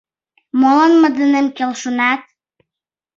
[0.59, 2.21] Молан мый денем келшенат?